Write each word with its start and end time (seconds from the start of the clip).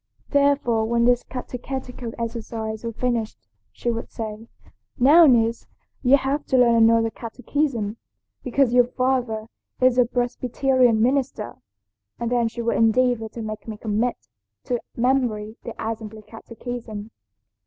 Therefore 0.31 0.85
when 0.85 1.05
this 1.05 1.21
catechetical 1.21 2.11
exercise 2.17 2.83
was 2.83 2.95
finished 2.95 3.37
she 3.71 3.91
would 3.91 4.09
say, 4.09 4.47
'Now, 4.97 5.27
niece, 5.27 5.67
you 6.01 6.17
have 6.17 6.43
to 6.47 6.57
learn 6.57 6.73
another 6.73 7.11
catechism, 7.11 7.97
because 8.43 8.73
your 8.73 8.87
father 8.87 9.45
is 9.79 9.99
a 9.99 10.05
Presbyterian 10.07 11.03
minister,' 11.03 11.57
and 12.19 12.31
then 12.31 12.47
she 12.47 12.63
would 12.63 12.77
endeavor 12.77 13.29
to 13.29 13.43
make 13.43 13.67
me 13.67 13.77
commit 13.77 14.17
to 14.63 14.79
memory 14.97 15.57
the 15.61 15.75
Assembly 15.79 16.23
catechism. 16.23 17.11